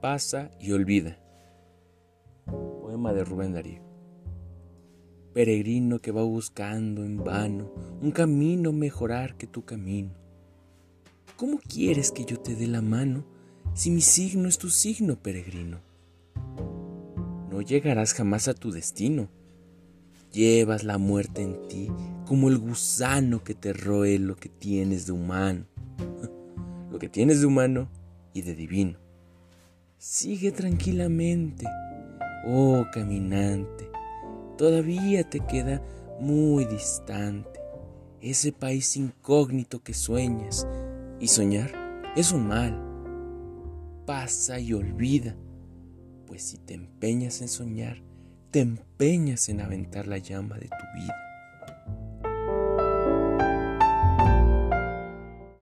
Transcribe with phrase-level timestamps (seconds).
[0.00, 1.18] pasa y olvida.
[2.44, 3.82] Poema de Rubén Darío.
[5.32, 10.10] Peregrino que va buscando en vano un camino mejorar que tu camino.
[11.36, 13.24] ¿Cómo quieres que yo te dé la mano
[13.74, 15.80] si mi signo es tu signo, peregrino?
[17.50, 19.28] No llegarás jamás a tu destino.
[20.32, 21.90] Llevas la muerte en ti
[22.26, 25.66] como el gusano que te roe lo que tienes de humano.
[26.90, 27.90] Lo que tienes de humano
[28.32, 29.05] y de divino.
[29.98, 31.66] Sigue tranquilamente,
[32.46, 33.90] oh caminante.
[34.58, 35.82] Todavía te queda
[36.20, 37.60] muy distante
[38.20, 40.66] ese país incógnito que sueñas.
[41.18, 41.72] Y soñar
[42.14, 42.78] es un mal.
[44.04, 45.34] Pasa y olvida,
[46.26, 48.02] pues si te empeñas en soñar,
[48.50, 51.25] te empeñas en aventar la llama de tu vida.